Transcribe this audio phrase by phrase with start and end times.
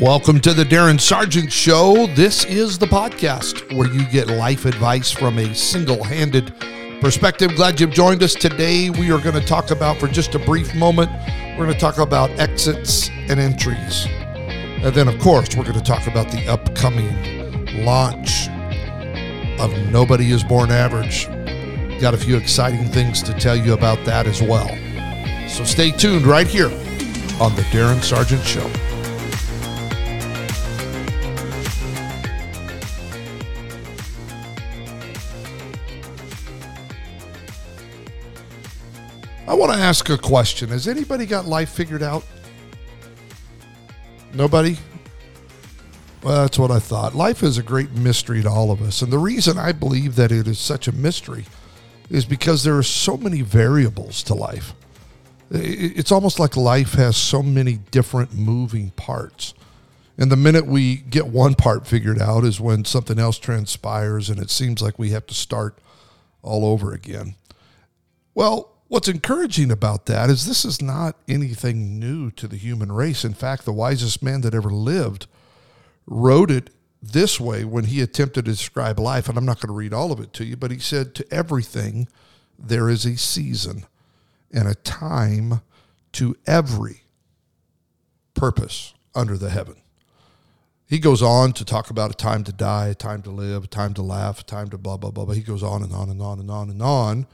[0.00, 2.06] Welcome to the Darin Sargent Show.
[2.14, 6.54] This is the podcast where you get life advice from a single handed
[7.00, 7.56] perspective.
[7.56, 8.90] Glad you've joined us today.
[8.90, 11.10] We are going to talk about, for just a brief moment,
[11.58, 14.06] we're going to talk about exits and entries.
[14.06, 18.48] And then, of course, we're going to talk about the upcoming launch
[19.58, 21.26] of Nobody is Born Average.
[22.00, 24.68] Got a few exciting things to tell you about that as well.
[25.48, 26.70] So stay tuned right here
[27.40, 28.70] on the Darin Sargent Show.
[39.48, 40.68] I want to ask a question.
[40.68, 42.22] Has anybody got life figured out?
[44.34, 44.76] Nobody?
[46.22, 47.14] Well, that's what I thought.
[47.14, 49.00] Life is a great mystery to all of us.
[49.00, 51.46] And the reason I believe that it is such a mystery
[52.10, 54.74] is because there are so many variables to life.
[55.50, 59.54] It's almost like life has so many different moving parts.
[60.18, 64.38] And the minute we get one part figured out is when something else transpires and
[64.40, 65.78] it seems like we have to start
[66.42, 67.34] all over again.
[68.34, 73.22] Well, What's encouraging about that is this is not anything new to the human race.
[73.22, 75.26] In fact, the wisest man that ever lived
[76.06, 76.70] wrote it
[77.02, 79.28] this way when he attempted to describe life.
[79.28, 81.26] And I'm not going to read all of it to you, but he said, To
[81.30, 82.08] everything,
[82.58, 83.84] there is a season
[84.50, 85.60] and a time
[86.12, 87.02] to every
[88.32, 89.76] purpose under the heaven.
[90.86, 93.66] He goes on to talk about a time to die, a time to live, a
[93.66, 95.34] time to laugh, a time to blah, blah, blah, blah.
[95.34, 97.26] He goes on and on and on and on and on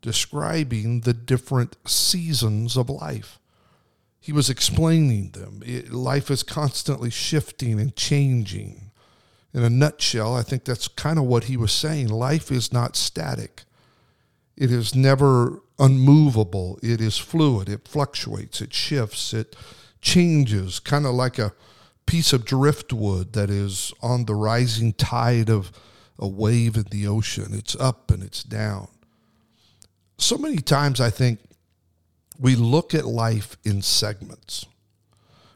[0.00, 3.38] describing the different seasons of life.
[4.18, 5.62] He was explaining them.
[5.64, 8.90] It, life is constantly shifting and changing.
[9.52, 12.08] In a nutshell, I think that's kind of what he was saying.
[12.08, 13.64] Life is not static,
[14.56, 19.56] it is never unmovable, it is fluid, it fluctuates, it shifts, it
[20.00, 21.54] changes, kind of like a
[22.06, 25.72] piece of driftwood that is on the rising tide of
[26.18, 27.52] a wave in the ocean.
[27.52, 28.88] It's up and it's down
[30.20, 31.40] so many times I think
[32.38, 34.66] we look at life in segments.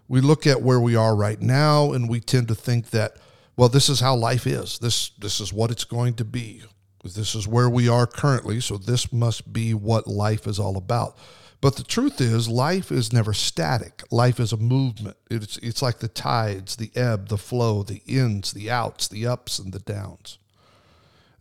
[0.08, 3.16] We look at where we are right now and we tend to think that,
[3.56, 4.78] well, this is how life is.
[4.78, 6.62] This this is what it's going to be.
[7.02, 11.18] This is where we are currently, so this must be what life is all about.
[11.60, 14.02] But the truth is, life is never static.
[14.10, 15.16] Life is a movement.
[15.30, 19.58] It's, it's like the tides, the ebb, the flow, the ins, the outs, the ups,
[19.58, 20.38] and the downs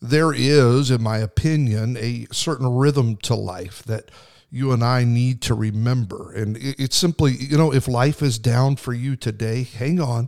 [0.04, 4.12] there is, in my opinion, a certain rhythm to life that
[4.52, 6.34] you and I need to remember.
[6.34, 10.28] And it's simply, you know, if life is down for you today, hang on.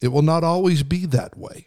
[0.00, 1.66] It will not always be that way.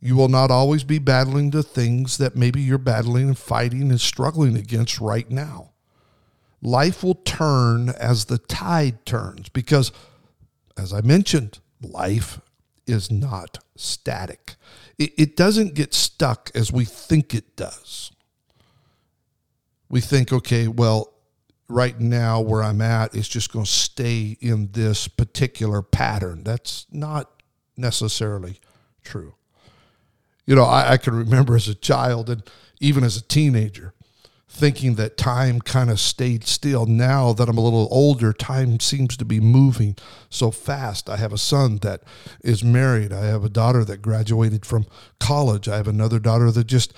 [0.00, 4.00] You will not always be battling the things that maybe you're battling and fighting and
[4.00, 5.72] struggling against right now.
[6.62, 9.90] Life will turn as the tide turns because,
[10.76, 12.40] as I mentioned, life
[12.88, 14.56] is not static
[14.98, 18.10] it, it doesn't get stuck as we think it does.
[19.88, 21.14] We think, okay, well,
[21.68, 26.42] right now where I'm at is just going to stay in this particular pattern.
[26.44, 27.42] That's not
[27.76, 28.60] necessarily
[29.02, 29.34] true.
[30.46, 32.42] You know, I, I can remember as a child and
[32.80, 33.94] even as a teenager,
[34.48, 36.86] thinking that time kind of stayed still.
[36.86, 39.96] Now that I'm a little older, time seems to be moving
[40.30, 41.08] so fast.
[41.10, 42.02] I have a son that
[42.42, 43.12] is married.
[43.12, 44.86] I have a daughter that graduated from
[45.20, 45.68] college.
[45.68, 46.94] I have another daughter that just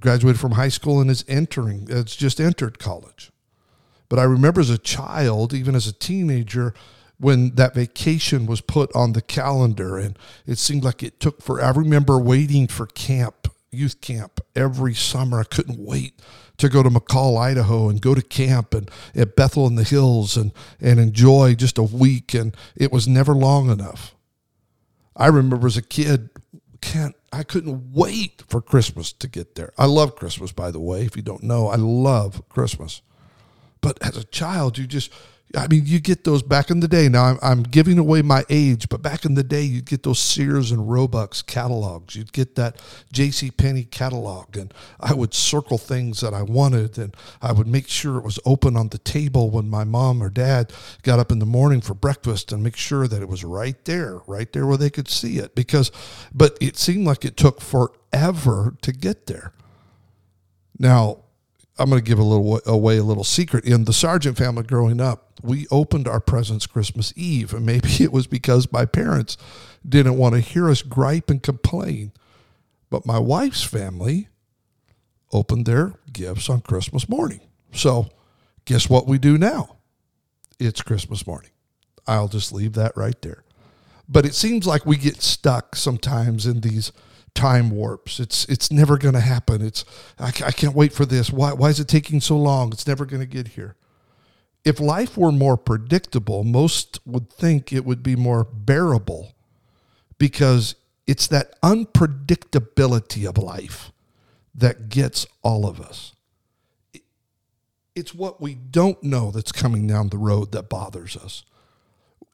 [0.00, 3.30] graduated from high school and is entering, it's just entered college.
[4.08, 6.74] But I remember as a child, even as a teenager,
[7.18, 11.80] when that vacation was put on the calendar and it seemed like it took forever.
[11.80, 13.43] I remember waiting for camp,
[13.74, 15.40] youth camp, every summer.
[15.40, 16.20] I couldn't wait
[16.58, 20.36] to go to McCall, Idaho, and go to camp and at Bethel in the Hills
[20.36, 22.34] and and enjoy just a week.
[22.34, 24.14] And it was never long enough.
[25.16, 26.30] I remember as a kid,
[26.80, 29.72] can't I couldn't wait for Christmas to get there.
[29.76, 31.04] I love Christmas, by the way.
[31.04, 33.02] If you don't know, I love Christmas.
[33.80, 35.12] But as a child, you just
[35.56, 37.08] I mean, you get those back in the day.
[37.08, 40.18] Now I'm, I'm giving away my age, but back in the day, you'd get those
[40.18, 42.16] Sears and Roebucks catalogs.
[42.16, 42.80] You'd get that
[43.12, 43.50] J.C.
[43.52, 48.18] Penney catalog, and I would circle things that I wanted, and I would make sure
[48.18, 51.46] it was open on the table when my mom or dad got up in the
[51.46, 54.90] morning for breakfast, and make sure that it was right there, right there where they
[54.90, 55.54] could see it.
[55.54, 55.92] Because,
[56.34, 59.52] but it seemed like it took forever to get there.
[60.78, 61.24] Now,
[61.78, 63.64] I'm going to give a little away a little secret.
[63.64, 68.12] In the Sargent family growing up, we opened our presents Christmas Eve, and maybe it
[68.12, 69.36] was because my parents
[69.86, 72.12] didn't want to hear us gripe and complain.
[72.90, 74.28] But my wife's family
[75.32, 77.40] opened their gifts on Christmas morning.
[77.72, 78.08] So,
[78.66, 79.76] guess what we do now?
[80.60, 81.50] It's Christmas morning.
[82.06, 83.42] I'll just leave that right there.
[84.08, 86.92] But it seems like we get stuck sometimes in these
[87.34, 88.20] time warps.
[88.20, 89.60] It's it's never going to happen.
[89.60, 89.84] It's
[90.18, 91.30] I, I can't wait for this.
[91.30, 92.72] Why why is it taking so long?
[92.72, 93.76] It's never going to get here.
[94.64, 99.34] If life were more predictable, most would think it would be more bearable
[100.16, 100.74] because
[101.06, 103.92] it's that unpredictability of life
[104.54, 106.14] that gets all of us.
[107.94, 111.44] It's what we don't know that's coming down the road that bothers us.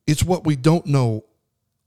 [0.07, 1.25] It's what we don't know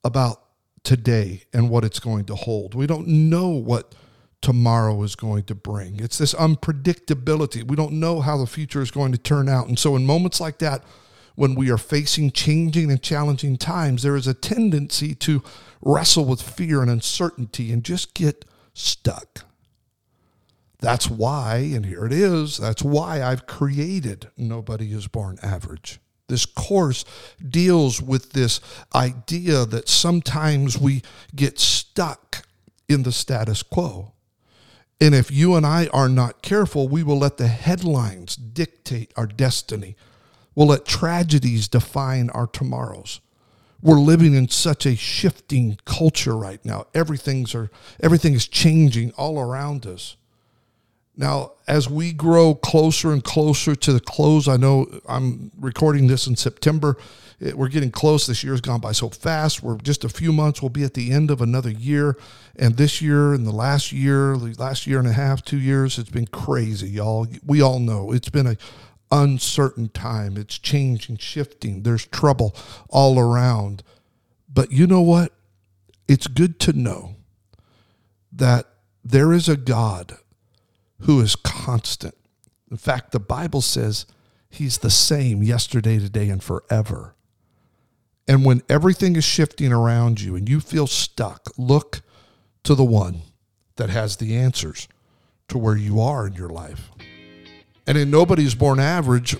[0.03, 0.42] about
[0.83, 2.75] today and what it's going to hold.
[2.75, 3.95] We don't know what
[4.41, 5.99] tomorrow is going to bring.
[5.99, 7.63] It's this unpredictability.
[7.63, 9.67] We don't know how the future is going to turn out.
[9.67, 10.83] And so, in moments like that,
[11.35, 15.41] when we are facing changing and challenging times, there is a tendency to
[15.81, 19.45] wrestle with fear and uncertainty and just get stuck.
[20.79, 25.99] That's why, and here it is, that's why I've created Nobody is Born Average.
[26.33, 27.05] This course
[27.47, 28.59] deals with this
[28.95, 31.03] idea that sometimes we
[31.35, 32.47] get stuck
[32.89, 34.13] in the status quo.
[34.99, 39.27] And if you and I are not careful, we will let the headlines dictate our
[39.27, 39.95] destiny.
[40.55, 43.21] We'll let tragedies define our tomorrows.
[43.79, 46.87] We're living in such a shifting culture right now.
[46.95, 47.69] Everything's are,
[47.99, 50.17] everything is changing all around us.
[51.15, 56.25] Now, as we grow closer and closer to the close, I know I'm recording this
[56.25, 56.97] in September.
[57.39, 58.25] We're getting close.
[58.25, 59.61] This year's gone by so fast.
[59.61, 60.61] We're just a few months.
[60.61, 62.17] We'll be at the end of another year.
[62.55, 65.99] And this year and the last year, the last year and a half, two years,
[65.99, 67.27] it's been crazy, y'all.
[67.45, 68.57] We all know it's been a
[69.11, 70.37] uncertain time.
[70.37, 71.83] It's changing, shifting.
[71.83, 72.55] There's trouble
[72.89, 73.83] all around.
[74.51, 75.33] But you know what?
[76.07, 77.15] It's good to know
[78.31, 78.67] that
[79.03, 80.17] there is a God
[81.01, 82.15] who is constant.
[82.71, 84.05] In fact, the Bible says
[84.49, 87.15] he's the same yesterday, today, and forever.
[88.27, 92.01] And when everything is shifting around you and you feel stuck, look
[92.63, 93.21] to the one
[93.75, 94.87] that has the answers
[95.49, 96.89] to where you are in your life.
[97.85, 99.35] And in Nobody's Born Average,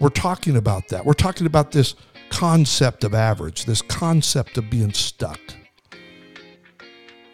[0.00, 1.04] we're talking about that.
[1.04, 1.94] We're talking about this
[2.30, 5.40] concept of average, this concept of being stuck.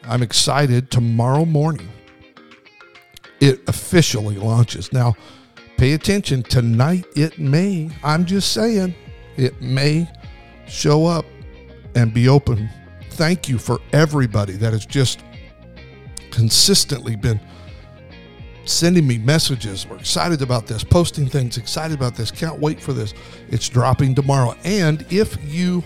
[0.03, 1.89] I'm excited tomorrow morning
[3.41, 4.93] it officially launches.
[4.93, 5.15] Now,
[5.77, 6.43] pay attention.
[6.43, 8.95] Tonight, it may, I'm just saying,
[9.37, 10.09] it may
[10.69, 11.25] show up
[11.95, 12.69] and be open.
[13.11, 15.21] Thank you for everybody that has just
[16.31, 17.41] consistently been
[18.65, 19.87] sending me messages.
[19.87, 22.31] We're excited about this, posting things, excited about this.
[22.31, 23.15] Can't wait for this.
[23.49, 24.55] It's dropping tomorrow.
[24.65, 25.83] And if you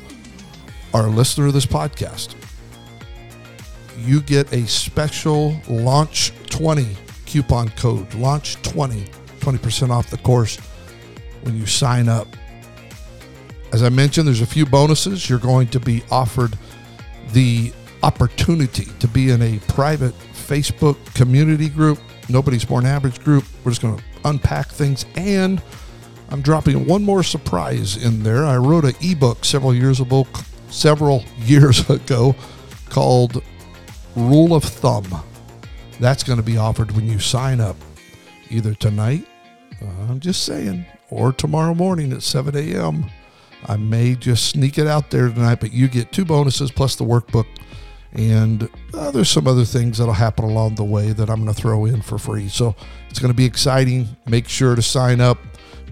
[0.92, 2.34] are a listener of this podcast,
[3.98, 6.96] you get a special launch 20
[7.34, 9.08] coupon code launch20
[9.40, 10.56] 20% off the course
[11.42, 12.28] when you sign up.
[13.72, 15.28] As i mentioned there's a few bonuses.
[15.28, 16.56] You're going to be offered
[17.32, 17.72] the
[18.04, 21.98] opportunity to be in a private facebook community group.
[22.28, 23.44] Nobody's born average group.
[23.64, 25.04] We're just going to unpack things.
[25.16, 25.60] And
[26.30, 28.44] i'm dropping one more surprise in there.
[28.44, 30.24] I wrote an ebook several years ago
[30.70, 32.36] several years ago
[32.90, 33.42] called
[34.14, 35.24] rule of thumb
[36.04, 37.76] that's going to be offered when you sign up
[38.50, 39.26] either tonight,
[39.80, 43.06] uh, I'm just saying, or tomorrow morning at 7 a.m.
[43.66, 47.04] I may just sneak it out there tonight, but you get two bonuses plus the
[47.04, 47.46] workbook.
[48.12, 51.60] And uh, there's some other things that'll happen along the way that I'm going to
[51.60, 52.48] throw in for free.
[52.48, 52.76] So
[53.08, 54.06] it's going to be exciting.
[54.26, 55.38] Make sure to sign up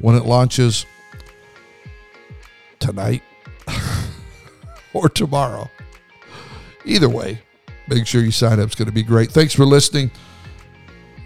[0.01, 0.85] when it launches
[2.79, 3.23] tonight
[4.93, 5.71] or tomorrow.
[6.85, 7.41] Either way,
[7.93, 8.67] Make sure you sign up.
[8.67, 9.31] It's going to be great.
[9.31, 10.11] Thanks for listening.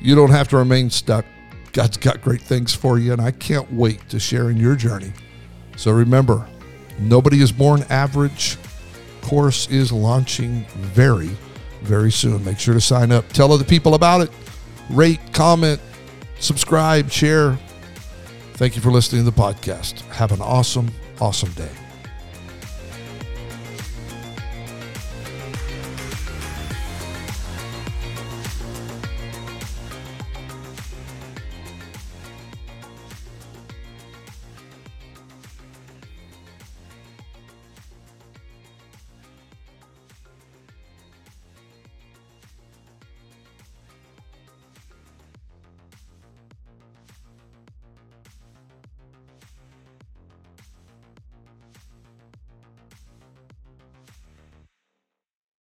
[0.01, 1.25] You don't have to remain stuck.
[1.73, 5.13] God's got great things for you, and I can't wait to share in your journey.
[5.77, 6.49] So remember,
[6.99, 8.57] nobody is born average.
[9.21, 11.31] Course is launching very,
[11.83, 12.45] very soon.
[12.45, 13.29] Make sure to sign up.
[13.29, 14.31] Tell other people about it.
[14.91, 15.81] Rate, comment,
[16.39, 17.59] subscribe, share.
[18.55, 20.01] Thank you for listening to the podcast.
[20.13, 21.86] Have an awesome, awesome day.